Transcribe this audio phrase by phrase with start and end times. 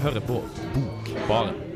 [0.00, 0.42] hører på
[0.74, 1.69] Bokbaren.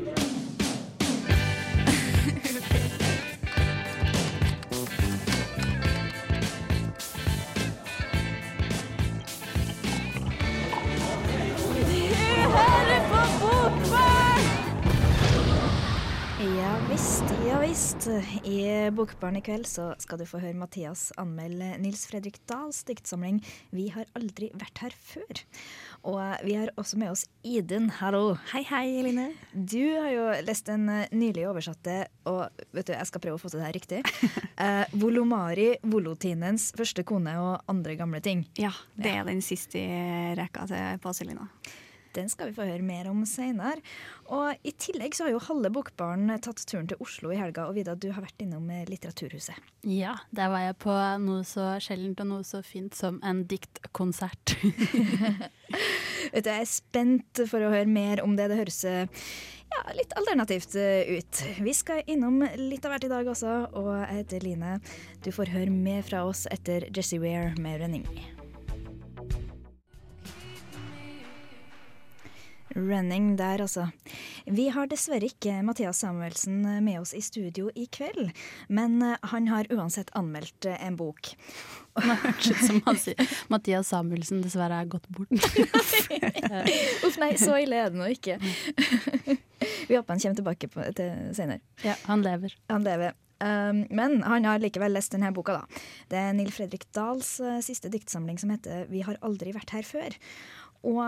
[16.65, 18.07] Ja visst, ja visst.
[18.43, 23.37] I Bokbaren i kveld så skal du få høre Mathias anmelde Nils Fredrik Dahls diktsamling
[23.69, 25.43] 'Vi har aldri vært her før'.
[26.09, 27.91] Og vi har også med oss Idun.
[27.99, 28.39] Hallo.
[28.49, 29.27] Hei, hei, Eline.
[29.53, 33.43] Du har jo lest den eh, nylig oversatte, og vet du, jeg skal prøve å
[33.45, 34.01] få til det her riktig.
[34.55, 38.45] Eh, Volomari Volotinens første kone og andre gamle ting.
[38.55, 41.49] Ja, det er den siste i rekka til Påselina.
[42.15, 43.83] Den skal vi få høre mer om seinere.
[44.33, 47.67] Og i tillegg så har jo halve Bokbaren tatt turen til Oslo i helga.
[47.67, 49.59] Og Vida, du har vært innom eh, Litteraturhuset.
[49.85, 54.55] Ja, der var jeg på noe så sjeldent og noe så fint som en diktkonsert.
[56.33, 58.47] Vet du, Jeg er spent for å høre mer om det.
[58.51, 59.27] Det høres eh,
[59.75, 61.43] ja, litt alternativt eh, ut.
[61.67, 64.79] Vi skal innom litt av hvert i dag også, og jeg heter Line.
[65.25, 68.34] Du får høre mer fra oss etter Jesse Ware med 'Running'.
[72.75, 73.87] Running der, altså.
[74.45, 78.33] Vi har dessverre ikke Mathias Samuelsen med oss i studio i kveld,
[78.67, 81.31] men eh, han har uansett anmeldt eh, en bok.
[81.95, 85.31] Det hørtes ut som han sier Mathias Samuelsen dessverre er gått bort.
[87.07, 88.41] Uff nei, så ille er det nå ikke.
[89.87, 91.63] Vi håper han kommer tilbake på, til senere.
[91.85, 92.57] Ja, han lever.
[92.71, 93.15] Han lever.
[93.39, 95.81] Um, men han har likevel lest denne boka, da.
[96.11, 99.83] Det er Nil Fredrik Dahls uh, siste diktsamling som heter 'Vi har aldri vært her
[99.83, 100.15] før'.
[100.85, 101.01] Og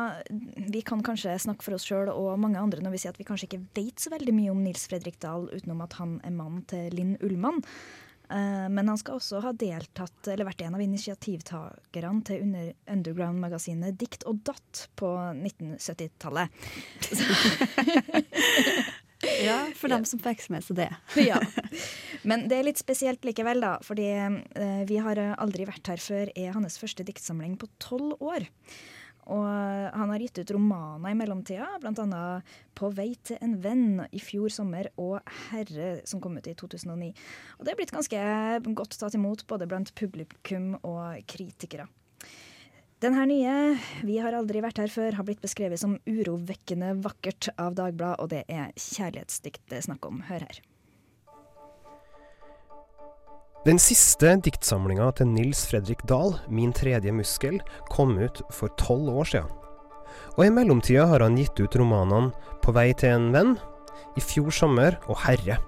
[0.73, 3.28] vi kan kanskje snakke for oss sjøl og mange andre når vi sier at vi
[3.28, 6.64] kanskje ikke vet så veldig mye om Nils Fredrik Dahl utenom at han er mannen
[6.70, 7.61] til Linn Ullmann.
[8.28, 13.95] Uh, men han skal også ha deltatt, eller vært en av initiativtakerne til under underground-magasinet
[14.02, 16.50] Dikt og Datt på 1970-tallet.
[19.42, 20.92] Ja, for dem som fikk med seg det.
[21.30, 21.39] ja.
[22.30, 23.77] Men det er litt spesielt likevel, da.
[23.86, 28.45] Fordi eh, Vi har aldri vært her før er hans første diktsamling på tolv år.
[29.33, 29.45] Og
[29.92, 32.42] han har gitt ut romaner i mellomtida, bl.a.
[32.77, 37.14] 'På vei til en venn' i fjor sommer og 'Herre', som kom ut i 2009.
[37.60, 38.21] Og det er blitt ganske
[38.77, 41.87] godt tatt imot både blant publikum og kritikere.
[42.99, 47.49] Den her nye 'Vi har aldri vært her før' har blitt beskrevet som urovekkende vakkert
[47.58, 50.21] av Dagbladet, og det er kjærlighetsdikt det er snakk om.
[50.21, 50.61] Hør her.
[53.67, 57.60] Den siste diktsamlinga til Nils Fredrik Dahl, 'Min tredje muskel',
[57.92, 59.50] kom ut for tolv år siden.
[60.38, 62.32] Og i mellomtida har han gitt ut romanene
[62.64, 63.58] 'På vei til en venn',
[64.16, 65.60] 'I fjor sommer' og 'Herre'.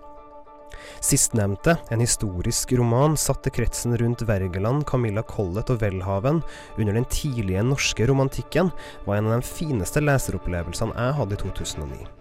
[1.02, 6.42] Sistnevnte, en historisk roman satt til kretsen rundt Wergeland, Camilla Collett og Welhaven
[6.78, 8.72] under den tidlige norske romantikken,
[9.06, 12.19] var en av de fineste leseropplevelsene jeg hadde i 2009.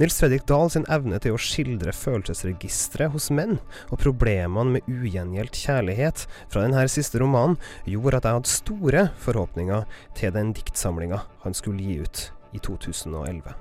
[0.00, 3.58] Nils Fredrik Dahl sin evne til å skildre følelsesregisteret hos menn,
[3.90, 7.58] og problemene med ugjengjeldt kjærlighet fra denne siste romanen,
[7.88, 9.84] gjorde at jeg hadde store forhåpninger
[10.18, 13.54] til den diktsamlinga han skulle gi ut i 2011.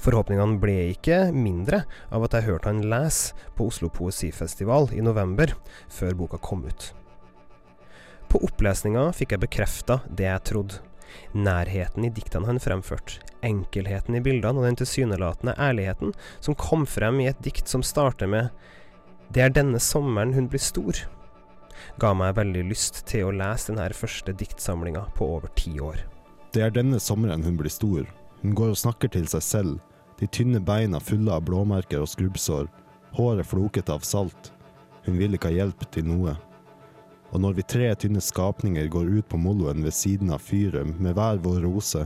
[0.00, 5.54] Forhåpningene ble ikke mindre av at jeg hørte han lese på Oslo Poesifestival i november,
[5.92, 6.90] før boka kom ut.
[8.30, 10.80] På opplesninga fikk jeg bekrefta det jeg trodde.
[11.36, 17.20] Nærheten i diktene han fremførte, enkelheten i bildene og den tilsynelatende ærligheten som kom frem
[17.22, 18.50] i et dikt som starter med
[19.32, 21.06] 'Det er denne sommeren hun blir stor',
[21.98, 25.98] ga meg veldig lyst til å lese denne første diktsamlinga på over ti år.
[26.52, 28.06] Det er denne sommeren hun blir stor.
[28.42, 29.80] Hun går og snakker til seg selv,
[30.20, 32.68] de tynne beina fulle av blåmerker og skrubbsår,
[33.16, 34.52] håret floket av salt.
[35.04, 36.36] Hun vil ikke ha hjelp til noe.
[37.34, 41.16] Og når vi tre tynne skapninger går ut på moloen ved siden av fyret med
[41.18, 42.04] hver vår rose,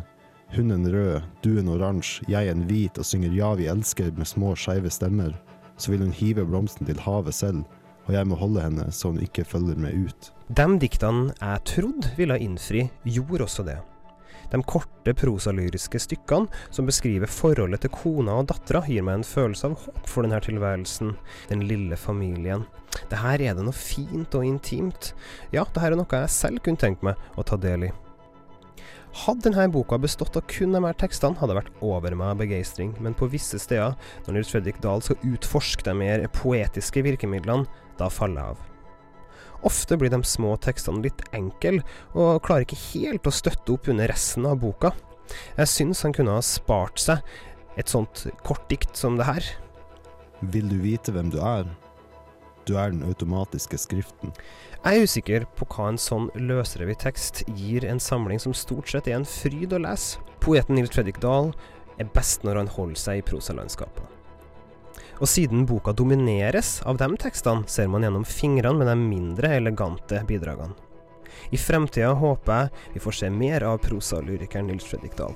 [0.55, 4.29] hun en rød, du en oransje, jeg en hvit og synger Ja, vi elsker med
[4.29, 5.35] små skeive stemmer,
[5.77, 7.67] så vil hun hive blomsten til havet selv,
[8.09, 10.33] og jeg må holde henne så hun ikke følger med ut.
[10.49, 13.79] De diktene jeg trodde ville innfri, gjorde også det.
[14.49, 19.69] De korte prosalyriske stykkene som beskriver forholdet til kona og dattera, gir meg en følelse
[19.69, 21.13] av håp for denne tilværelsen,
[21.53, 22.65] den lille familien.
[23.13, 25.13] Det her er det noe fint og intimt.
[25.53, 27.97] Ja, det her er noe jeg selv kunne tenkt meg å ta del i.
[29.17, 32.41] Hadde denne boka bestått av kun de her tekstene, hadde det vært over meg av
[32.43, 33.97] begeistring, men på visse steder,
[34.27, 37.67] når Nils Fredrik Dahl skal utforske de mer poetiske virkemidlene,
[37.99, 38.67] da faller jeg av.
[39.67, 41.81] Ofte blir de små tekstene litt enkle,
[42.15, 44.93] og klarer ikke helt å støtte opp under resten av boka.
[45.59, 47.25] Jeg syns han kunne ha spart seg
[47.79, 49.51] et sånt kort dikt som det her.
[50.55, 51.67] Vil du vite hvem du er?
[52.69, 54.35] Du er den automatiske skriften.
[54.85, 59.09] Jeg er usikker på hva en sånn løsrevet tekst gir en samling som stort sett
[59.09, 60.21] er en fryd å lese.
[60.45, 61.55] Poeten Nils Fredrik Dahl
[61.99, 64.05] er best når han holder seg i prosalandskapet.
[65.19, 70.21] Og siden boka domineres av de tekstene, ser man gjennom fingrene med de mindre elegante
[70.29, 70.77] bidragene.
[71.51, 75.35] I fremtida håper jeg vi får se mer av prosalyrikeren Nils Fredrik Dahl.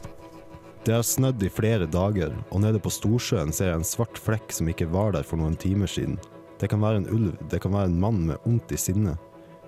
[0.85, 4.52] Det har snødd i flere dager, og nede på Storsjøen ser jeg en svart flekk
[4.55, 6.19] som ikke var der for noen timer siden.
[6.62, 9.17] Det kan være en ulv, det kan være en mann med ondt i sinne.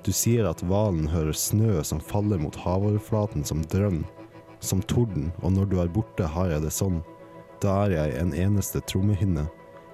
[0.06, 4.04] Du sier at hvalen hører snø som faller mot havoverflaten som drønn,
[4.62, 7.00] som torden, og når du er borte har jeg det sånn.
[7.58, 9.48] Da er jeg en eneste trommehinne.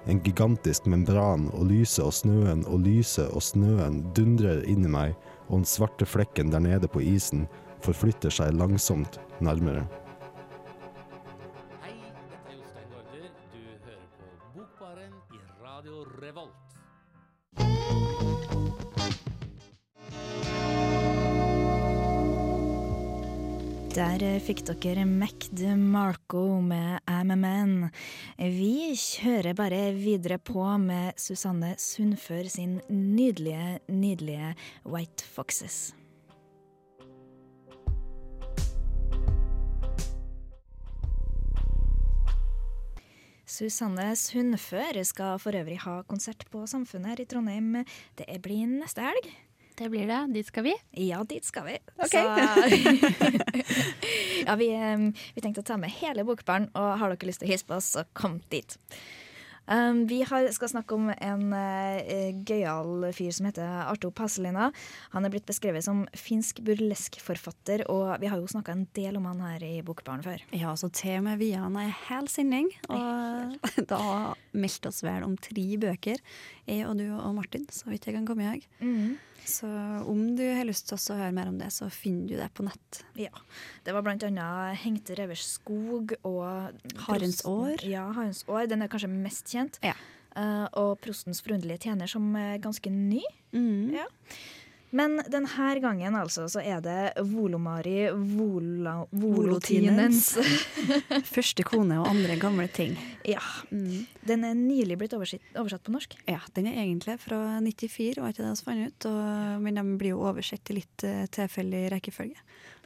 [0.05, 5.17] En gigantisk membran, og lyset og snøen og lyset og snøen dundrer inn i meg,
[5.49, 7.47] og den svarte flekken der nede på isen
[7.81, 9.87] forflytter seg langsomt nærmere.
[23.91, 27.89] Der eh, fikk dere Mac DeMarco med I'm a Man.
[28.39, 34.53] Vi kjører bare videre på med Susanne Sundfør sin nydelige, nydelige
[34.87, 35.91] White Foxes.
[43.43, 47.81] Susanne Sundfør skal for øvrig ha konsert på Samfunnet her i Trondheim.
[48.15, 49.33] Det blir neste helg.
[49.81, 50.19] Det blir det.
[50.35, 50.75] Dit skal vi.
[51.07, 51.79] Ja, dit skal vi.
[51.97, 52.13] Ok.
[52.13, 52.21] Så,
[54.45, 54.69] ja, vi,
[55.33, 57.79] vi tenkte å ta med hele Bokbaren, og har dere lyst til å hilse på
[57.79, 58.77] oss, så kom dit.
[59.71, 64.67] Um, vi har, skal snakke om en uh, gøyal fyr som heter Arto Paselina.
[65.13, 69.25] Han er blitt beskrevet som finsk burleskforfatter, og vi har jo snakka en del om
[69.29, 70.43] han her i Bokbaren før.
[70.53, 73.57] Ja, så til og med via han er hel sinning, Og
[73.93, 74.03] da
[74.51, 76.21] meldte oss vel om tre bøker,
[76.69, 78.71] jeg og du og Martin, så vidt jeg kan komme i hug.
[79.47, 79.67] Så
[80.09, 82.65] om du har lyst til å høre mer om det, så finner du det på
[82.67, 83.01] nett.
[83.19, 83.33] Ja.
[83.85, 86.77] Det var annet Hengte revers skog og
[87.07, 87.81] Harens år.
[87.87, 88.67] Ja, Harens år.
[88.71, 89.81] Den er kanskje mest kjent.
[89.85, 89.95] Ja.
[90.31, 93.19] Uh, og Prostens forunderlige tjener, som er ganske ny.
[93.51, 93.97] Mm.
[93.97, 94.07] Ja.
[94.91, 100.33] Men denne gangen altså, så er det Volomari Vola, Volotinens.
[101.35, 102.97] Første kone og andre gamle ting.
[103.27, 103.43] ja.
[103.71, 104.05] Mm.
[104.27, 106.13] Den er nylig blitt oversatt, oversatt på norsk.
[106.29, 109.07] Ja, den er egentlig fra 94, var ikke det vi fant ut.
[109.09, 112.37] Og, men de blir jo oversett i litt uh, tilfeldig rekkefølge.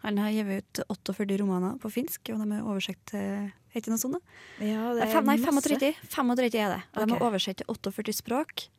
[0.06, 3.98] Han har gitt ut 48 romaner på finsk, og de er oversett til Heter det
[3.98, 4.16] noe sånt?
[4.16, 4.63] da?
[4.63, 5.90] Ja, Nei, fem, nei 35.
[6.13, 6.78] 35 er det.
[6.96, 8.69] Og De er oversett til 48 språk.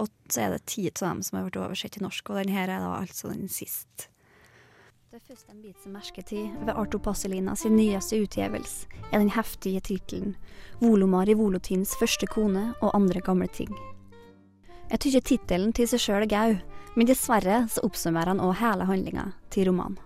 [0.00, 2.64] Og så er det ti av dem som har blitt oversett til norsk, og denne
[2.64, 4.08] er da altså den siste.
[5.12, 9.34] Det første en biter seg merke til ved Arto Pasolina sin nyeste utgivelse, er den
[9.34, 10.36] heftige tittelen
[10.80, 13.76] 'Volomari Volotins første kone og andre gamle ting'.
[14.90, 16.56] Jeg tykker tittelen til seg sjøl er gau,
[16.96, 19.98] men dessverre så oppsummerer han òg hele handlinga til romanen.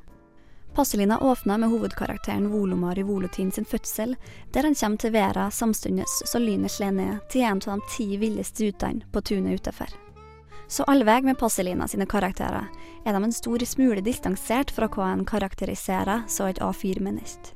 [0.76, 4.16] Pasolina åpner med hovedkarakteren Volomari Volotin sin fødsel,
[4.52, 8.16] der han kommer til verden samtidig som lynet slår ned til en av de ti
[8.20, 9.88] villeste stutene på tunet utenfor.
[10.68, 12.66] Så allveg med Passelina sine karakterer
[13.06, 17.54] er de en stor smule distansert fra hva en karakteriserer som et A4-menneske.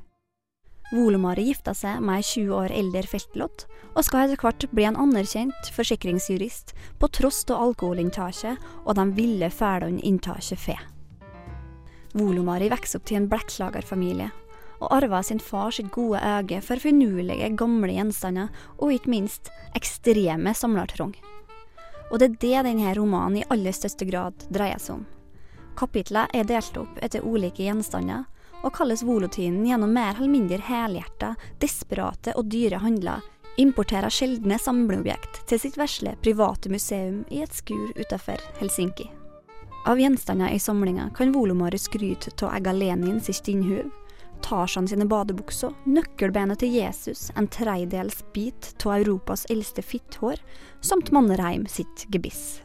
[0.91, 4.97] Volomari gifta seg med ei 20 år eldre feltlott, og skal etter hvert bli en
[4.97, 8.57] anerkjent forsikringsjurist, på tross av alkoholinntaket
[8.87, 10.81] og de ville fælene inntaket får.
[12.13, 14.31] Volomari vokser opp til en blekkslagerfamilie,
[14.81, 18.49] og arver sin far sitt gode øye for finurlige, gamle gjenstander,
[18.79, 21.15] og ikke minst ekstreme samlertrang.
[22.11, 25.07] Og det er det denne romanen i aller største grad dreier seg om.
[25.79, 28.27] Kapitlet er delt opp etter ulike gjenstander,
[28.61, 33.23] og kalles volotinen gjennom mer eller mindre helhjerta, desperate og dyre handler,
[33.61, 39.09] importerer sjeldne samleobjekt til sitt vesle private museum i et skur utenfor Helsinki.
[39.87, 43.89] Av gjenstander i samlinga kan Volomare skryte av Egga Lenin sitt skinnhuv,
[44.45, 50.41] Tarzan sine badebukser, nøkkelbenet til Jesus, en tredjedels bit av Europas eldste fitthår,
[50.85, 52.61] samt Mannerheim sitt gebiss.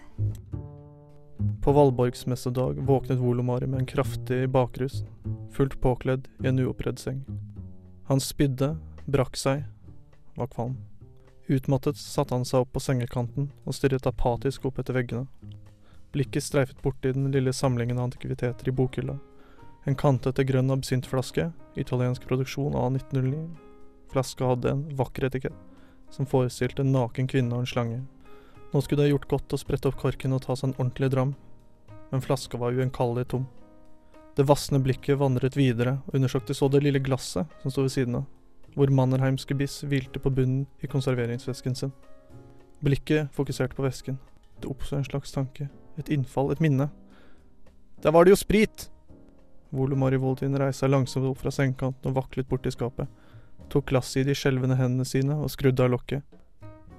[1.63, 5.03] På valborgsmessedag våknet Volomari med en kraftig bakrus,
[5.55, 7.23] fullt påkledd i en uoppredd seng.
[8.11, 8.75] Han spydde,
[9.07, 9.63] brakk seg,
[10.35, 10.75] var kvalm.
[11.47, 15.27] Utmattet satte han seg opp på sengekanten og stirret apatisk opp etter veggene.
[16.15, 19.17] Blikket streifet borti den lille samlingen av antikviteter i bokhylla.
[19.83, 23.41] En kantete grønn absintflaske, italiensk produksjon av 1909.
[24.13, 25.57] Flaska hadde en vakker etikett,
[26.15, 27.99] som forestilte en naken kvinne og en slange.
[28.71, 31.11] Nå skulle det ha gjort godt å sprette opp korken og ta seg en ordentlig
[31.11, 31.35] dram,
[32.13, 33.45] men flaska var ugjenkallelig tom.
[34.39, 38.21] Det vassende blikket vandret videre og undersøkte så det lille glasset som sto ved siden
[38.23, 38.29] av,
[38.71, 41.95] hvor Mannerheims gebiss hvilte på bunnen i konserveringsvesken sin.
[42.79, 44.21] Blikket fokuserte på vesken.
[44.63, 45.67] Det oppsto en slags tanke,
[45.99, 46.89] et innfall, et minne.
[48.03, 48.89] Der var det jo sprit!
[49.75, 53.09] Volumari Voltin seg langsomt opp fra sengekanten og vaklet bort til skapet.
[53.69, 56.23] Tok glasset i de skjelvende hendene sine og skrudde av lokket.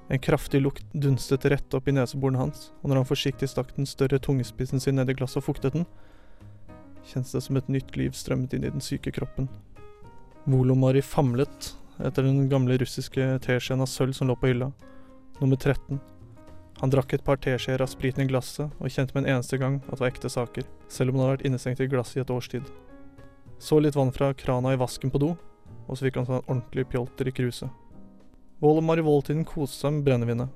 [0.08, 3.88] En kraftig lukt dunstet rett opp i neseborene hans, og når han forsiktig stakk den
[3.90, 5.86] større tungespissen sin ned i glasset og fuktet den,
[7.06, 9.48] kjentes det som et nytt liv strømmet inn i den syke kroppen.
[10.46, 14.70] Volomari famlet etter den gamle russiske teskjeen av sølv som lå på hylla,
[15.40, 15.98] nummer 13.
[16.83, 19.78] Han drakk et par teskjeer av spriten i glasset, og kjente med en eneste gang
[19.87, 22.33] at det var ekte saker, selv om han hadde vært innestengt i glasset i et
[22.35, 22.68] års tid.
[23.59, 25.33] Så litt vann fra krana i vasken på do,
[25.87, 27.73] og så fikk han seg en ordentlig pjolter i kruset.
[28.61, 30.52] Volomar og Voltiden koste seg med brennevinet.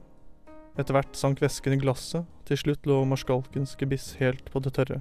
[0.79, 5.01] Etter hvert sank væsken i glasset, til slutt lå marskalkens gebiss helt på det tørre.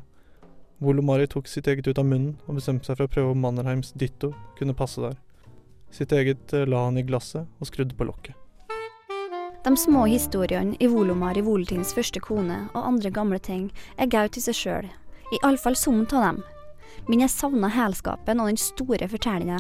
[0.80, 3.92] Volomari tok sitt eget ut av munnen og bestemte seg for å prøve om Mannerheims
[4.00, 5.18] ditto kunne passe der.
[5.92, 8.39] Sitt eget eh, la han i glasset og skrudde på lokket.
[9.64, 13.66] De små historiene i Volomar i Voletins første kone og andre gamle ting
[14.00, 14.88] er gaut i seg sjøl,
[15.42, 16.40] iallfall som av dem.
[17.10, 19.60] Men jeg savna helskapen og den store fortellinga.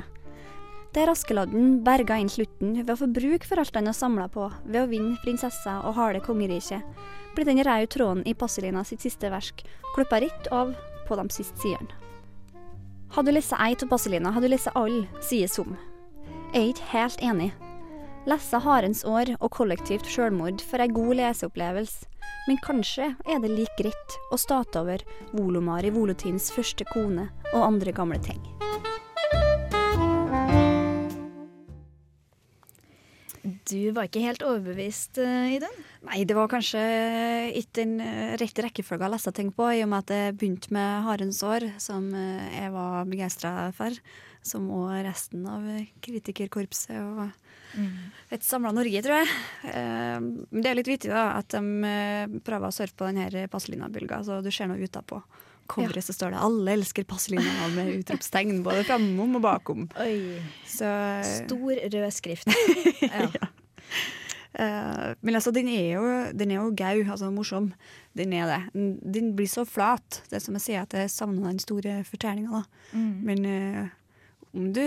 [0.96, 4.48] Der Askeladden berga inn slutten ved å få bruk for alt han har samla på,
[4.66, 6.82] ved å vinne prinsessa og harde kongeriket,
[7.36, 10.74] blir den røde tråden i Passelina sitt siste verk klippa rett av
[11.08, 11.92] på de siste sidene.
[13.14, 15.76] Har du lest ei av Passelina, har du lest alle, sier Som.
[16.54, 17.52] Jeg er ikke helt enig.
[18.30, 22.06] Lese Harens år og kollektivt sjølmord for ei god leseopplevelse,
[22.46, 27.64] men kanskje er det like greit å starte over Volomari i Volotins første kone og
[27.64, 28.38] andre gamle ting.
[33.70, 35.82] Du var ikke helt overbevist, uh, den?
[36.06, 36.84] Nei, det var kanskje
[37.56, 40.74] ikke den eh, rette rekkefølgen å lese ting på, i og med at det begynte
[40.76, 43.98] med Harens år, som eh, jeg var begeistra for.
[44.46, 45.66] Som òg resten av
[46.06, 47.34] kritikerkorpset og.
[48.30, 49.30] Et samla Norge, tror jeg.
[49.74, 54.40] Men det er litt vittig da, at de prøver å surfe på denne Passelina-bølga, så
[54.46, 55.22] du ser noe utapå
[55.70, 56.02] coveret ja.
[56.02, 59.86] så står det 'Alle elsker Passelina' med utropstegn både framom og bakom.
[60.06, 60.42] Oi.
[60.68, 60.90] Så,
[61.46, 62.50] Stor rød skrift.
[63.06, 63.30] ja.
[63.38, 63.52] ja.
[64.50, 67.70] Uh, men altså, den er jo, den er jo gau, altså morsom.
[68.18, 68.90] Den er det.
[69.14, 70.24] Den blir så flat.
[70.30, 72.98] Det er som jeg sier, at jeg savner den store fortellinga, da.
[72.98, 73.14] Mm.
[73.30, 73.94] Men uh,
[74.58, 74.82] om du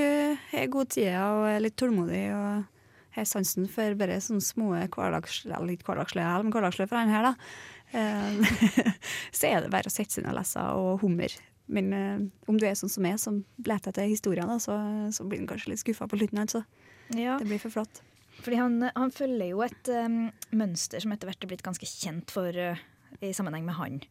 [0.50, 2.72] har god tid og er litt tålmodig og
[3.12, 7.35] har sansen for bare sånne små hverdagslige, litt hverdagslige, men hverdagslige for han her, da,
[7.92, 8.40] Eh,
[9.33, 11.35] så er det bare å sette seg ned og lese og hummer.
[11.73, 14.75] Men uh, om du er sånn som meg, som leter etter historier, da, så,
[15.14, 16.40] så, blir han kanskje litt skuffa på slutten.
[16.42, 16.64] Altså.
[17.16, 17.38] Ja.
[17.40, 18.02] Det blir for flott.
[18.42, 20.25] Fordi han, han følger jo et um,
[20.57, 22.81] mønster som etter hvert er blitt ganske kjent for uh,
[23.23, 24.02] i sammenheng med han.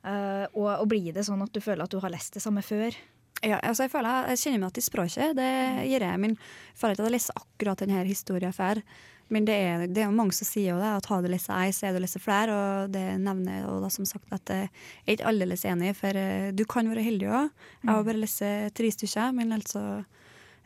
[0.00, 2.64] Uh, og, og, blir det sånn at du føler at du har lest det samme
[2.66, 2.96] før?
[3.40, 5.52] Ja, altså jeg, føler, jeg kjenner meg igjen i språket, det
[5.88, 6.18] jeg.
[6.20, 8.82] Men jeg føler ikke at jeg leser akkurat denne historien før.
[9.30, 11.70] Men det er, det er mange som sier jo det, at har du lest ei,
[11.72, 12.54] så er du lest flere.
[12.54, 14.68] Og det nevner jeg da som sagt at jeg
[15.06, 17.52] er ikke aldeles enig, for uh, du kan være heldig òg.
[17.84, 18.08] Jeg har mm.
[18.10, 18.42] bare lest
[18.76, 19.84] tre stykker, men altså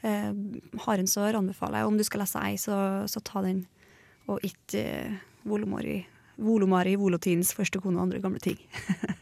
[0.04, 0.32] eh,
[0.86, 2.76] har en så anbefaler jeg om du skal lese ei, så,
[3.10, 3.64] så ta den,
[4.28, 5.98] og ikke eh, Volomari,
[6.40, 8.60] Volomari Volotins første kone og andre gamle ting.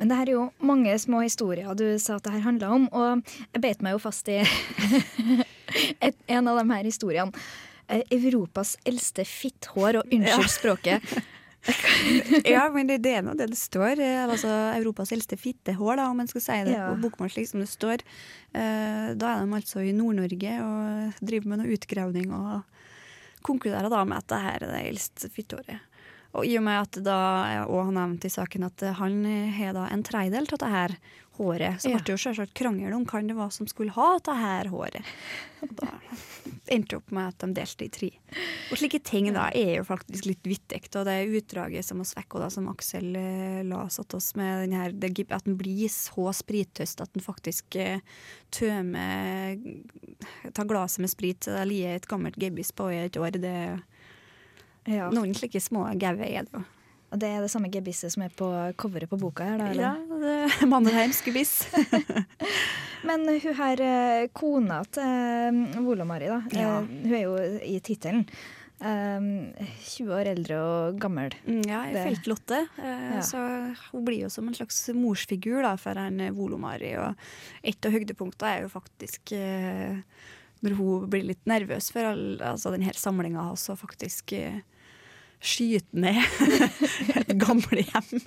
[0.00, 2.86] Men det her er jo mange små historier du sa at det her handla om,
[2.96, 3.20] og
[3.52, 4.38] jeg beit meg jo fast i
[6.06, 7.44] et, en av de her historiene.
[7.90, 10.54] Eh, Europas eldste fitthår, og unnskyld ja.
[10.54, 11.12] språket.
[12.54, 14.00] ja, men det, det er nå det det står.
[14.00, 16.88] Eh, altså Europas eldste fittehår, da, om en skal si det ja.
[16.88, 18.06] på bokmål slik som det står.
[18.54, 24.00] Uh, da er de altså i Nord-Norge og driver med noe utgravning og konkluderer da
[24.08, 25.89] med at det her er det eldste fittehåret.
[26.36, 27.20] Og i og med at da,
[27.66, 29.24] og han nevnte i saken at han
[29.56, 30.94] har da en tredjedel av det her
[31.40, 34.36] håret, så ble det jo selvsagt krangel om hvem det var som skulle ha det
[34.36, 35.12] her håret.
[35.64, 35.88] Og da
[36.70, 38.10] endte det opp med at de delte i tre.
[38.70, 40.82] Og slike ting da er jo faktisk litt vittig.
[40.94, 44.94] Og det utdraget som oss da som Aksel eh, la satt oss med, den her,
[45.34, 48.04] at den blir så sprittøst at den faktisk eh,
[48.54, 49.58] tømmer
[50.52, 51.46] Tar glasset med sprit.
[51.46, 53.32] Det ligger et gammelt gebiss på i et år.
[53.40, 53.78] det er
[54.88, 55.08] ja.
[55.12, 56.62] Noen slike små gaue er det jo.
[57.10, 58.46] Og det er det samme gebisset som er på
[58.78, 59.72] coveret på boka her, da?
[59.72, 59.82] Eller?
[59.82, 61.56] Ja, det er Mannerheims gebiss.
[63.08, 66.78] Men hun her, eh, kona til eh, Volomari, da, ja.
[66.78, 68.26] Eh, hun er jo i tittelen.
[68.80, 69.50] Um,
[69.84, 71.34] 20 år eldre og gammel.
[71.44, 72.62] Mm, ja, i feltlotte.
[72.78, 73.18] Ja.
[73.26, 73.40] Så
[73.90, 76.94] hun blir jo som en slags morsfigur da, for en Volomari.
[76.96, 79.98] Og et av høydepunktene er jo faktisk uh,
[80.64, 84.60] når hun blir litt nervøs for all, altså denne samlinga og faktisk uh,
[85.40, 86.20] skyte ned
[87.20, 88.20] et gamlehjem.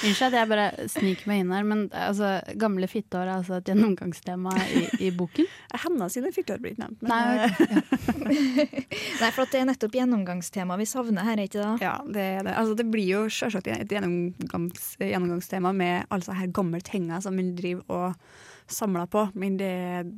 [0.00, 3.70] Unnskyld at jeg bare sniker meg inn her, men altså, gamle fitteår er altså et
[3.70, 5.48] gjennomgangstema i, i boken?
[5.84, 7.00] Hennes sine fitteår blir ikke nevnt.
[7.04, 8.84] Men, Nei, eh,
[9.22, 11.88] Nei, for at det er nettopp gjennomgangstema vi savner her, er ikke det?
[11.88, 12.56] ja, det er det.
[12.60, 17.40] Altså, det blir jo selvsagt et gjennomgangs, gjennomgangstema med alle disse her gamle tinga som
[17.40, 18.40] hun driver og
[18.72, 19.26] samler på.
[19.34, 19.70] Men det,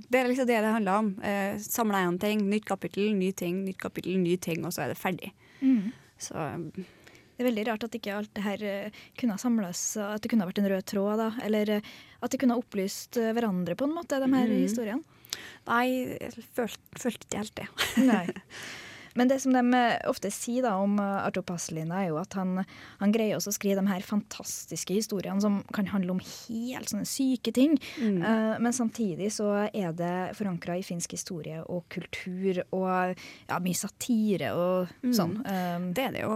[0.08, 1.12] det er liksom det det handler om.
[1.24, 4.92] Eh, Samla én ting, nytt kapittel, ny ting, nytt kapittel, ny ting, og så er
[4.92, 5.32] det ferdig.
[5.60, 5.92] Mm.
[6.22, 9.82] Så um, Det er veldig rart at ikke alt det her eh, kunne ha samles,
[9.96, 11.30] at det kunne ha vært en rød tråd, da.
[11.46, 11.90] Eller eh,
[12.22, 14.60] at de kunne ha opplyst eh, hverandre på en måte, de her mm.
[14.60, 15.20] historiene.
[15.66, 15.86] nei,
[16.20, 17.68] jeg følte, følte ikke helt det.
[18.12, 18.24] Nei.
[19.18, 22.64] Men det som de eh, ofte sier da om Arto Paselina, er jo at han,
[23.00, 27.06] han greier også å skrive de her fantastiske historiene som kan handle om helt sånne
[27.08, 27.76] syke ting.
[28.00, 28.18] Mm.
[28.22, 33.14] Uh, men samtidig så er det forankra i finsk historie og kultur og
[33.48, 35.12] ja, mye satire og Mm.
[35.14, 35.32] sånn.
[35.46, 36.32] Um, Det er det jo.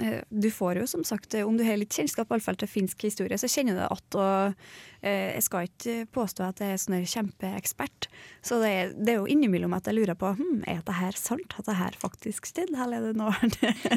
[0.00, 2.58] Eh, Du får jo som sagt, eh, om du har litt kjennskap i alle fall
[2.60, 4.14] til finsk historie, så kjenner du att.
[4.14, 4.54] Og
[5.02, 8.08] eh, jeg skal ikke påstå at jeg er sånn kjempeekspert,
[8.42, 11.16] så det er, det er jo innimellom at jeg lurer på hm, er dette her
[11.16, 13.34] sant, at det her faktisk skjedd, eller er det noe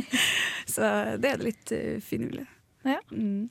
[0.73, 0.87] Så
[1.19, 2.45] det er litt uh, finurlig.
[2.83, 2.97] Ja.
[3.11, 3.47] Mm.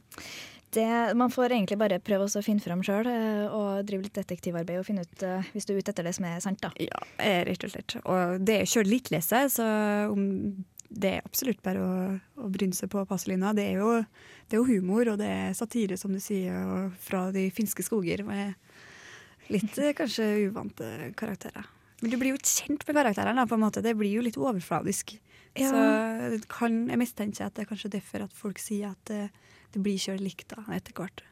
[0.76, 4.84] det, man får egentlig bare prøve å finne fram sjøl og drive litt detektivarbeid og
[4.84, 6.60] finne ut hvis du er ute etter det som er sant.
[6.60, 6.68] da.
[6.80, 7.00] Ja,
[7.48, 7.96] rett og slett.
[8.02, 9.68] Og det er sjøl litt lese, så
[10.12, 10.26] om
[10.92, 11.92] det er absolutt bare å,
[12.44, 13.52] å bryne seg på Paselina.
[13.56, 13.98] Det er, jo,
[14.48, 18.24] det er jo humor, og det er satire, som du sier, fra de finske skoger.
[18.28, 18.54] Med
[19.52, 21.68] litt eh, kanskje uvante karakterer.
[22.02, 23.82] Men du blir jo kjent med karakterene, på en måte.
[23.84, 25.16] Det blir jo litt overfladisk.
[25.54, 25.68] Ja.
[25.68, 25.82] Så
[26.34, 29.28] det kan, jeg mistenker at det er kanskje derfor at folk sier at det,
[29.74, 31.22] det blir ikke likt da, etter hvert.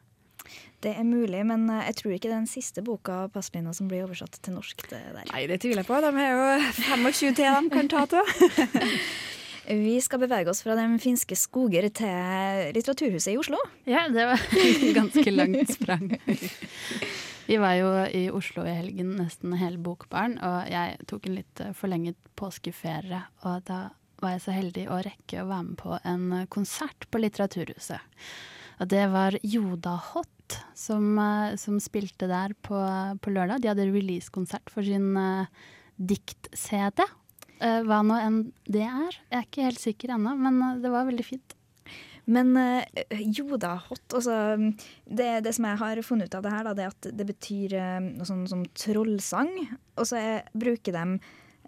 [0.81, 3.73] Det er mulig, men eh, jeg tror ikke det er den siste boka av Pasolina
[3.77, 4.87] som blir oversatt til norsk.
[5.29, 5.99] Nei, det tviler jeg på.
[6.01, 6.47] De er jo
[6.87, 8.31] 25 til de kan ta til.
[9.71, 13.59] Vi skal bevege oss fra de finske skoger til Litteraturhuset i Oslo.
[13.87, 14.41] Ja, det var
[14.99, 16.09] ganske langt sprang.
[17.47, 21.63] Vi var jo i Oslo i helgen, nesten hele bokbaren, og jeg tok en litt
[21.63, 23.23] eh, forlenget påskeferie.
[23.47, 23.79] Og da
[24.21, 28.11] var jeg så heldig å rekke å være med på en eh, konsert på Litteraturhuset.
[28.81, 32.79] Og det var Joda Hot som, eh, som spilte der på,
[33.23, 33.63] på lørdag.
[33.63, 35.47] De hadde releasekonsert for sin uh,
[35.95, 37.03] dikt-CD.
[37.61, 39.17] Eh, hva nå enn det er.
[39.29, 41.53] Jeg er ikke helt sikker ennå, men eh, det var veldig fint.
[42.31, 42.85] Men eh,
[43.35, 44.01] jo da, hot.
[44.17, 44.33] Altså,
[45.05, 47.27] det, det som jeg har funnet ut av det her, da, det er at det
[47.29, 49.53] betyr noe sånn som trollsang.
[49.97, 51.05] Og så er- bruker de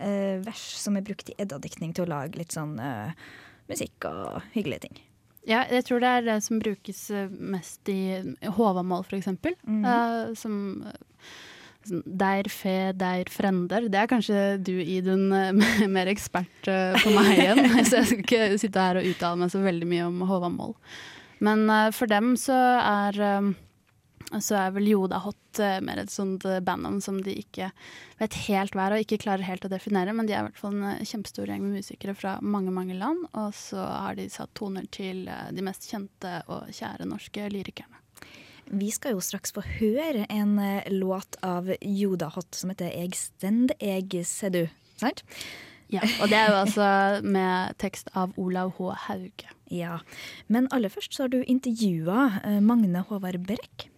[0.02, 3.14] eh, vers som er brukt i eddadiktning til å lage litt sånn eh,
[3.70, 5.02] musikk og hyggelige ting.
[5.46, 7.02] Ja, jeg tror det er det som brukes
[7.36, 8.22] mest i
[8.56, 9.58] Håvamål, for eksempel.
[9.68, 9.84] Mhm.
[9.86, 10.56] Eh, som
[11.90, 13.90] Deir fe, deir frender.
[13.92, 17.62] Det er kanskje du, Idun, eh, mer ekspert eh, på meg igjen.
[17.90, 20.74] så jeg skal ikke sitte her og uttale meg så veldig mye om Håvamål.
[21.44, 23.54] Men eh, for dem så er
[24.42, 27.68] så er vel Joda Hot mer et sånt bandnavn som de ikke
[28.18, 30.58] vet helt hva er og ikke klarer helt å definere, men de er i hvert
[30.58, 33.28] fall en kjempestor gjeng med musikere fra mange, mange land.
[33.38, 38.03] Og så har de satt toner til de mest kjente og kjære norske lyrikerne.
[38.74, 43.14] Vi skal jo straks få høre en eh, låt av Joda Hot som heter 'Eg
[43.16, 44.70] stend, eg sedu'.
[44.98, 45.22] Sant?
[45.94, 46.88] Ja, og det er jo altså
[47.22, 48.94] med tekst av Olav H.
[49.06, 49.50] Hauge.
[49.70, 50.00] Ja.
[50.48, 53.90] Men aller først så har du intervjua eh, Magne Håvard Brekk.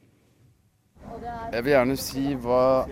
[1.53, 2.89] Jeg vil gjerne si hva,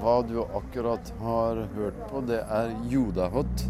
[0.00, 2.22] hva du akkurat har hørt på.
[2.24, 3.64] Det er Jodahot.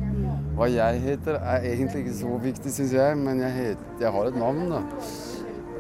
[0.55, 4.31] Hva jeg heter er egentlig ikke så viktig, syns jeg, men jeg, heter, jeg har
[4.31, 4.85] et navn, da.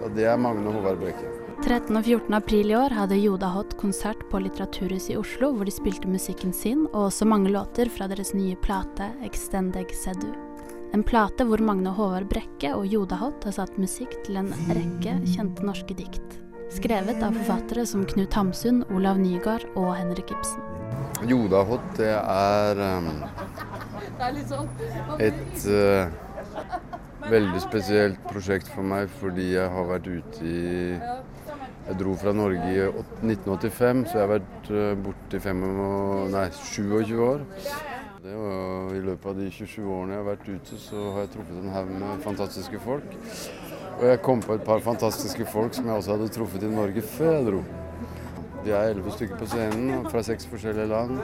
[0.00, 1.28] Og det er Magne Håvard Brekke.
[1.60, 1.92] 13.
[1.92, 2.34] og 14.
[2.38, 6.54] april i år hadde Joda Hot konsert på Litteraturhuset i Oslo, hvor de spilte musikken
[6.56, 10.32] sin, og også mange låter fra deres nye plate 'Extendeg Sedu'.
[10.96, 15.18] En plate hvor Magne Håvard Brekke og Joda Hot har satt musikk til en rekke
[15.34, 16.40] kjente norske dikt.
[16.72, 20.64] Skrevet av forfattere som Knut Hamsun, Olav Nygaard og Henrik Ibsen.
[21.28, 23.08] Joda Hot, det er um,
[25.20, 26.08] et uh,
[27.30, 30.62] veldig spesielt prosjekt for meg fordi jeg har vært ute i
[31.90, 32.82] Jeg dro fra Norge i
[33.24, 37.40] 1985, så jeg har vært uh, borte i fem og, nei, 27 år.
[38.20, 41.32] Det var, I løpet av de 27 årene jeg har vært ute, så har jeg
[41.34, 43.16] truffet en haug med fantastiske folk.
[43.96, 47.02] Og jeg kom på et par fantastiske folk som jeg også hadde truffet i Norge
[47.16, 47.64] før jeg dro.
[48.60, 51.16] Vi er elleve stykker på scenen fra seks forskjellige land.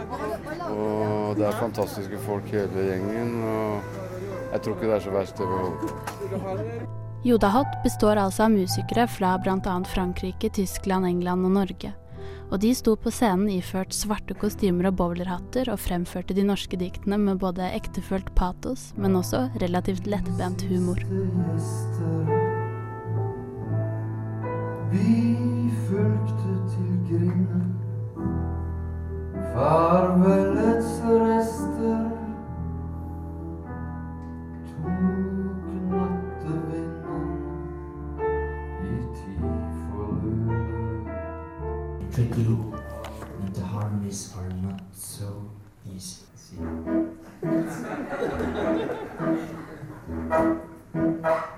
[0.72, 3.36] Og det er fantastiske folk hele gjengen.
[3.44, 4.15] Og
[4.52, 6.87] jeg tror ikke det er så verst det vi håper.
[7.26, 9.76] Joda Hot består altså av musikere fra bl.a.
[9.90, 11.92] Frankrike, Tyskland, England og Norge.
[12.54, 17.18] Og de sto på scenen iført svarte kostymer og bowlerhatter og fremførte de norske diktene
[17.18, 21.02] med både ektefølt patos, men også relativt lettbent humor.
[24.92, 25.16] Vi
[25.88, 27.66] fulgte til grinden.
[29.56, 32.15] Farvelets rester
[42.16, 45.50] tricky and the harmonies are not so
[45.94, 46.24] easy.
[46.35, 46.57] See?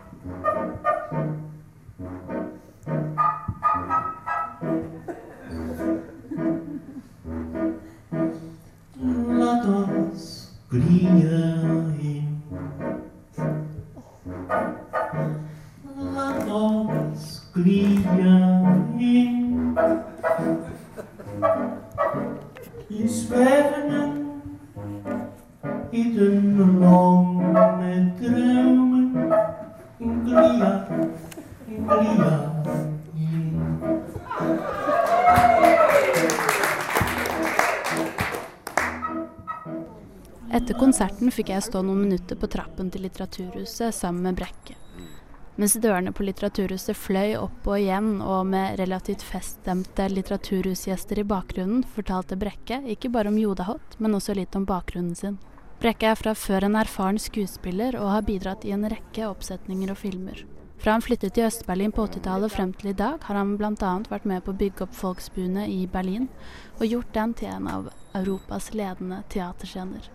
[41.38, 44.74] fikk jeg stå noen minutter på trappen til Litteraturhuset sammen med Brekke.
[45.58, 51.82] Mens dørene på Litteraturhuset fløy opp og igjen, og med relativt feststemte litteraturhusgjester i bakgrunnen,
[51.94, 55.40] fortalte Brekke ikke bare om Jodahot, men også litt om bakgrunnen sin.
[55.82, 59.98] Brekke er fra før en erfaren skuespiller og har bidratt i en rekke oppsetninger og
[59.98, 60.44] filmer.
[60.78, 63.94] Fra han flyttet til Øst-Berlin på 80-tallet frem til i dag, har han bl.a.
[64.10, 66.30] vært med på å bygge opp Folksbuene i Berlin,
[66.78, 70.06] og gjort den til en av Europas ledende teaterscener.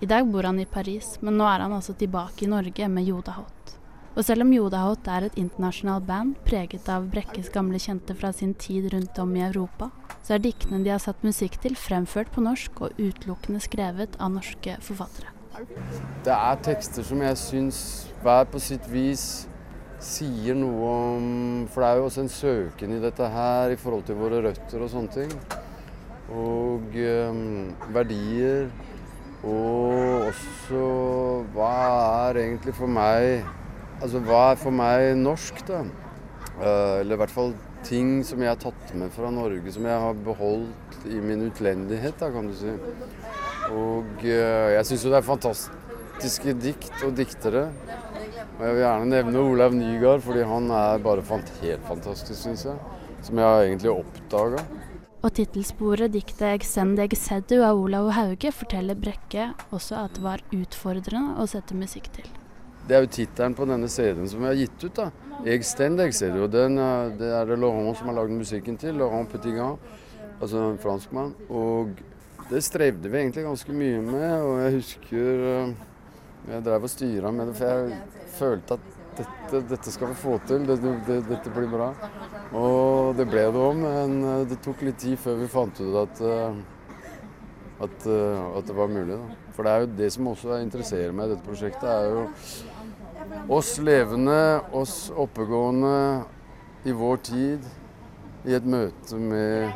[0.00, 3.04] I dag bor han i Paris, men nå er han altså tilbake i Norge med
[3.04, 3.74] Jodahot.
[4.16, 8.54] Og selv om Jodahot er et internasjonalt band preget av Brekkes gamle kjente fra sin
[8.56, 9.90] tid rundt om i Europa,
[10.24, 14.32] så er diktene de har satt musikk til, fremført på norsk og utelukkende skrevet av
[14.38, 15.36] norske forfattere.
[16.24, 17.84] Det er tekster som jeg syns
[18.24, 19.26] hver på sitt vis
[20.00, 21.24] sier noe om
[21.68, 24.80] For det er jo også en søken i dette her i forhold til våre røtter
[24.80, 25.34] og sånne ting.
[26.32, 28.70] Og um, verdier.
[29.46, 30.84] Og også
[31.54, 31.72] hva
[32.28, 33.46] er egentlig for meg
[34.00, 35.82] Altså hva er for meg norsk, da?
[36.60, 37.50] Eh, eller i hvert fall
[37.84, 42.16] ting som jeg har tatt med fra Norge, som jeg har beholdt i min utlendighet,
[42.20, 42.72] da, kan du si.
[43.76, 47.66] Og eh, jeg syns jo det er fantastiske dikt og diktere.
[48.56, 52.80] Og jeg vil gjerne nevne Olav Nygaard, fordi han er bare helt fantastisk, syns jeg.
[53.20, 54.64] Som jeg har egentlig oppdaga.
[55.20, 60.22] Og tittelsporet diktet 'Eg send eg seddu' av Olav Hauge forteller Brekke også at det
[60.24, 62.28] var utfordrende å sette musikk til.
[62.88, 64.94] Det er jo tittelen på denne CD-en som vi har gitt ut.
[64.94, 65.10] da.
[65.44, 66.48] 'Eg stend, jeg seddu'.
[66.50, 68.94] den, eh, det er det Laurent som har lagd musikken til.
[68.94, 69.76] Laurent Petitgan,
[70.40, 71.34] altså en franskmann.
[71.50, 71.90] Og
[72.48, 74.40] det strevde vi egentlig ganske mye med.
[74.40, 75.74] Og jeg husker eh,
[76.48, 77.98] jeg drev og styra med det, for jeg
[78.38, 80.66] følte at dette, dette skal vi få til.
[80.68, 81.92] Dette, det, dette blir bra.
[82.56, 86.02] Og det ble det òg, men eh, det tok litt tid før vi fant ut
[86.02, 86.60] at eh,
[87.80, 89.16] at, eh, at det var mulig.
[89.16, 89.36] Da.
[89.56, 93.76] For det er jo det som også interesserer meg i dette prosjektet, er jo oss
[93.82, 94.40] levende,
[94.76, 95.94] oss oppegående
[96.84, 97.70] i vår tid,
[98.48, 99.72] i et møte med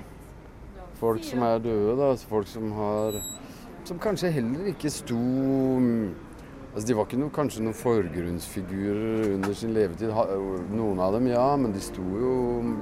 [1.00, 2.12] folk som er døde, da.
[2.28, 3.20] Folk som har
[3.84, 5.18] Som kanskje heller ikke sto
[6.74, 10.10] Altså, De var ikke noe, kanskje noen forgrunnsfigurer under sin levetid.
[10.74, 11.82] Noen av dem, ja, men de
[12.18, 12.34] jo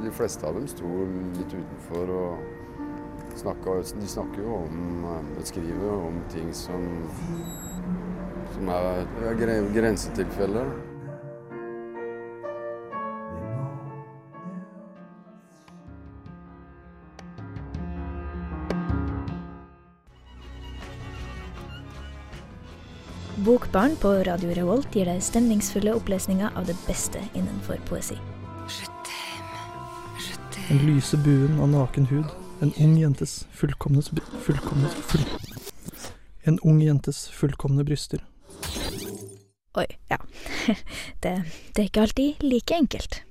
[0.03, 0.89] De fleste av dem sto
[1.37, 6.89] litt utenfor og snakka De snakker jo om eh, Skriver om ting som
[8.53, 9.07] som er
[9.73, 10.69] grensetilfeller.
[23.45, 28.15] Bokbarn på Radio Revolt gir deg stemningsfulle opplesninger av det beste innenfor poesi.
[30.69, 32.29] Den lyse buen av naken hud.
[32.63, 35.25] En ung jentes fullkomne sp- fullkomne full...
[36.47, 38.23] En ung jentes fullkomne bryster.
[39.79, 40.19] Oi, ja.
[41.23, 41.35] Det,
[41.75, 43.23] det er ikke alltid like enkelt.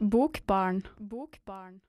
[0.00, 0.84] Bokbarn.
[1.00, 1.80] Bokbarn.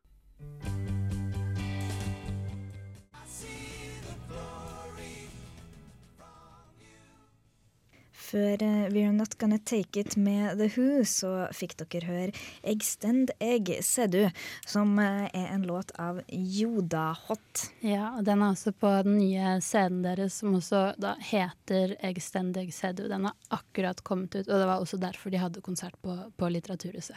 [8.36, 13.30] Før eh, We're Not Gonna Take It med The Who, så fikk dere høre Extend
[13.40, 14.26] Egg Sedu,
[14.68, 17.62] som eh, er en låt av Joda Hot.
[17.80, 22.60] Ja, og den er også på den nye CD-en deres, som også da heter Extend
[22.60, 26.18] du» Den har akkurat kommet ut, og det var også derfor de hadde konsert på,
[26.36, 27.16] på Litteraturhuset.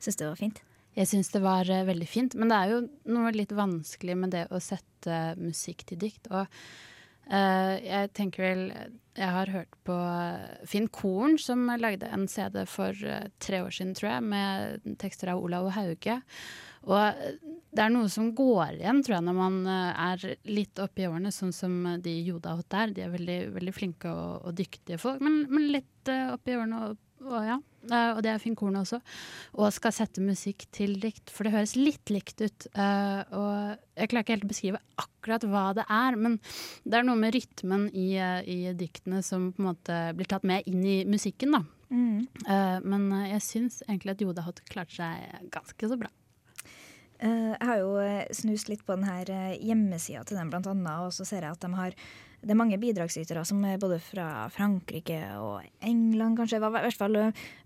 [0.00, 0.64] Syns det var fint?
[0.96, 2.80] Jeg syns det var eh, veldig fint, men det er jo
[3.12, 6.32] noe litt vanskelig med det å sette musikk til dikt.
[6.32, 6.48] Og
[7.30, 8.62] Eh, jeg tenker vel
[9.14, 9.96] Jeg har hørt på
[10.66, 15.30] Finn Korn, som lagde en CD for uh, tre år siden, tror jeg, med tekster
[15.30, 16.16] av Olav Hauge.
[16.88, 17.36] Og eh,
[17.74, 21.32] det er noe som går igjen, tror jeg, når man eh, er litt oppe årene,
[21.34, 22.92] sånn som de Joda Hot er.
[22.94, 26.82] De er veldig, veldig flinke og, og dyktige folk, men, men litt uh, oppe årene
[26.88, 27.60] og, og ja.
[27.84, 28.96] Og det er Finn Korn også.
[29.60, 32.66] Og skal sette musikk til dikt, for det høres litt likt ut.
[32.72, 36.38] eh, og jeg klarer ikke helt å beskrive akkurat hva det er, men
[36.84, 40.44] det er noe med rytmen i, eh, i diktene som på en måte blir tatt
[40.44, 41.62] med inn i musikken, da.
[41.90, 42.26] Mm.
[42.48, 46.10] Eh, men jeg syns egentlig at Joda Hot klarte seg ganske så bra.
[47.24, 47.94] Jeg har jo
[48.34, 51.62] snust litt på denne her hjemmesida til dem, blant annet, og så ser jeg at
[51.62, 51.94] de har
[52.44, 56.60] det er mange bidragsytere som er både fra Frankrike og England, kanskje.
[56.60, 57.18] I hvert fall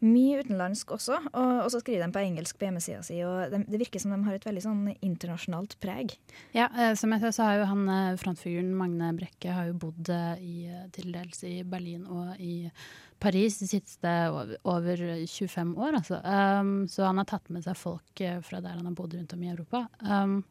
[0.05, 1.19] mye utenlandsk også.
[1.33, 4.15] Og, og så skriver de på engelsk på hjemmesida si, og de, det virker som
[4.15, 6.15] de har et veldig sånn internasjonalt preg.
[6.57, 7.85] Ja, eh, som jeg sa, så har jo han
[8.21, 12.71] frontfiguren Magne Brekke har jo bodd i, til dels i Berlin og i
[13.19, 16.21] Paris de siste over, over 25 år, altså.
[16.23, 19.43] Um, så han har tatt med seg folk fra der han har bodd rundt om
[19.43, 19.87] i Europa.
[20.05, 20.43] Um,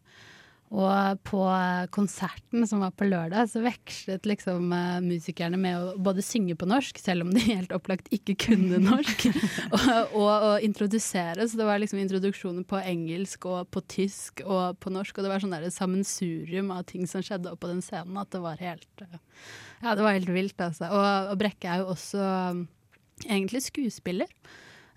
[0.67, 1.39] og på
[1.95, 6.67] konserten som var på lørdag, så vekslet liksom eh, musikerne med å både synge på
[6.67, 9.29] norsk, selv om de helt opplagt ikke kunne norsk,
[9.71, 11.47] og, og, og introdusere.
[11.47, 15.31] Så det var liksom introduksjoner på engelsk og på tysk og på norsk, og det
[15.31, 19.07] var sånn der sammensurium av ting som skjedde oppå den scenen, at det var helt
[19.07, 19.19] eh,
[19.85, 20.91] Ja, det var helt vilt, altså.
[20.91, 22.19] Og, og Brekke er jo også
[22.51, 22.65] um,
[23.23, 24.27] egentlig skuespiller.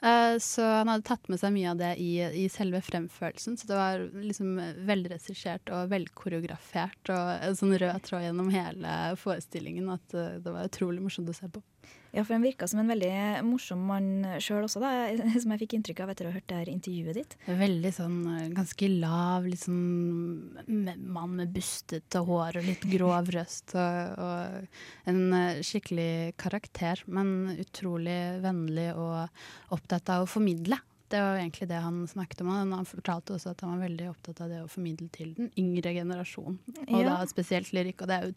[0.03, 2.13] Eh, så han hadde tatt med seg mye av det i,
[2.45, 3.59] i selve fremførelsen.
[3.61, 4.55] Så det var liksom
[4.89, 10.71] velregissert og velkoreografert og en sånn rød tråd gjennom hele forestillingen at eh, det var
[10.71, 11.63] utrolig morsomt å se på.
[12.13, 13.11] Ja, for han virka som en veldig
[13.47, 14.09] morsom mann
[14.43, 14.91] sjøl også, da,
[15.43, 17.37] som jeg fikk inntrykk av etter å ha hørt det her intervjuet ditt.
[17.47, 23.77] Veldig sånn eh, ganske lav, litt sånn mann med bustete hår og litt grov røst.
[23.79, 30.81] Og, og en eh, skikkelig karakter, men utrolig vennlig og opptatt av å formidle.
[31.11, 32.53] Det var egentlig det han snakket om.
[32.55, 35.91] Han fortalte også at han var veldig opptatt av det å formidle til den yngre
[35.97, 36.61] generasjonen.
[36.87, 37.17] Og Ja.
[37.17, 38.29] da spesielt lyrikk, og det er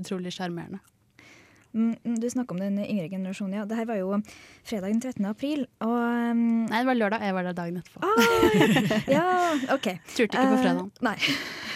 [0.00, 0.80] utrolig sjarmerende.
[1.74, 3.64] Mm, Du snakker om den yngre generasjonen, ja.
[3.68, 4.16] Det her var jo
[4.66, 5.24] fredag den 13.
[5.30, 5.94] april, og
[6.32, 7.22] um, Nei, det var lørdag.
[7.28, 8.02] Jeg var der dagen etterpå.
[8.02, 9.24] Ah, ja,
[9.76, 9.88] OK.
[10.16, 10.86] Turte ikke på fredag.
[10.98, 11.04] fredag.
[11.06, 11.16] nei.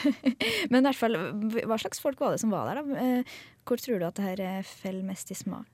[0.71, 1.17] Men i hvert fall,
[1.65, 3.05] hva slags folk var det som var der, da?
[3.05, 5.67] Eh, Hvor tror du at det her eh, faller mest i smak?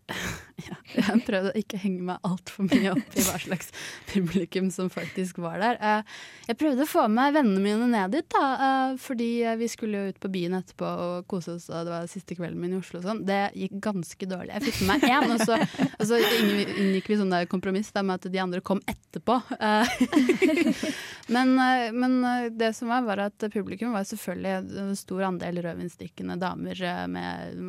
[0.94, 3.70] Jeg prøvde å ikke henge meg altfor mye opp i hva slags
[4.10, 5.78] publikum som faktisk var der.
[5.78, 6.12] Eh,
[6.50, 10.12] Jeg prøvde å få med vennene mine ned dit, da, eh, fordi vi skulle jo
[10.12, 13.00] ut på byen etterpå og kose oss, og det var siste kvelden min i Oslo
[13.00, 13.24] og sånn.
[13.26, 14.54] Det gikk ganske dårlig.
[14.54, 15.58] Jeg fikk med meg én, og så,
[15.98, 19.40] og så inngikk vi sånn der kompromiss da, med at de andre kom etterpå.
[21.30, 21.52] Men,
[21.94, 22.14] men
[22.58, 27.60] det som var, var at publikum var selvfølgelig en stor andel rødvinsdrikkende damer med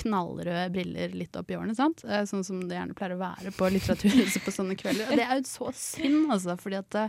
[0.00, 2.04] knallrøde briller litt opp i årene, sant?
[2.06, 5.10] Eh, sånn som det gjerne pleier å være på Litteraturhuset på sånne kvelder.
[5.10, 7.06] Og det er jo så synd, altså, fordi at det,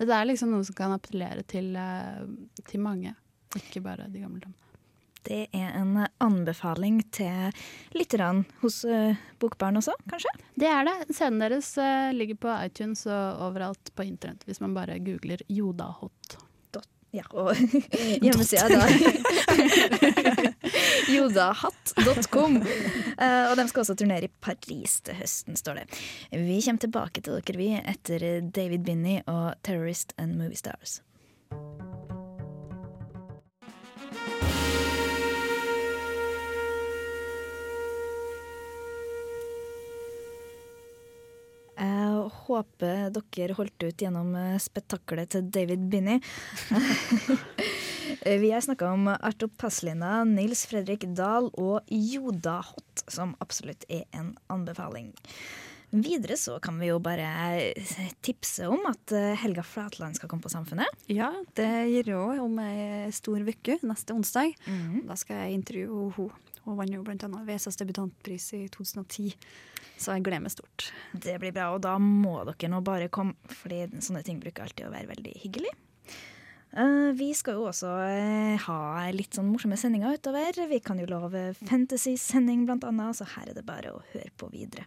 [0.00, 2.24] det er liksom noe som kan appellere til, eh,
[2.66, 3.14] til mange,
[3.58, 4.66] ikke bare de gamle damene.
[5.22, 7.52] Det er en anbefaling til
[7.92, 10.32] lytterne hos uh, Bokbarn også, kanskje?
[10.56, 10.94] Det er det.
[11.12, 16.38] Scenen deres uh, ligger på iTunes og overalt på internett hvis man bare googler Jodahot.
[17.10, 17.56] Ja, og
[18.24, 18.86] hjemmesida da
[21.16, 22.60] jodahatt.com.
[22.62, 26.00] Eh, og de skal også turnere i Paris til høsten, står det.
[26.30, 31.00] Vi kommer tilbake til dere, vi, etter David Binney og Terrorist and Movie Stars.
[42.30, 46.20] Jeg håper dere holdt ut gjennom eh, spetakkelet til David Binney.
[48.42, 54.04] Vi har snakka om Arto Paslina, Nils Fredrik Dahl og Joda Hot, som absolutt er
[54.14, 55.10] en anbefaling.
[55.90, 57.72] Videre så kan vi jo bare
[58.22, 61.02] tipse om at eh, Helga Flatland skal komme på Samfunnet.
[61.10, 64.54] Ja, det gir òg om ei stor uke, neste onsdag.
[64.70, 65.02] Mhm.
[65.10, 66.46] Da skal jeg intervjue henne.
[66.60, 69.32] Hun vant jo annet VSAs debutantpris i 2010,
[70.00, 70.88] så jeg gleder meg stort.
[71.12, 74.88] Det blir bra, og da må dere nå bare komme, fordi sånne ting bruker alltid
[74.88, 75.74] å være veldig hyggelig.
[76.70, 80.54] Eh, vi skal jo også eh, ha litt sånn morsomme sendinger utover.
[80.70, 84.50] Vi kan jo love fantasy-sending blant annet, så her er det bare å høre på
[84.54, 84.86] videre.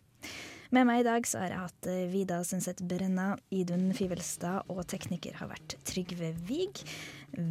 [0.73, 4.85] Med meg i dag så har jeg hatt eh, Vida Sundset Brenna, Idun Fivelstad og
[4.89, 6.85] tekniker har vært Trygve Vig.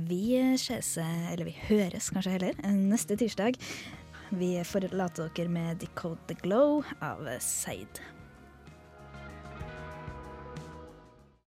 [0.09, 0.25] Vi
[0.57, 3.61] ses, eller vi høres kanskje heller, neste tirsdag.
[4.33, 8.01] Vi forlater dere med Decode the Glow av Seid.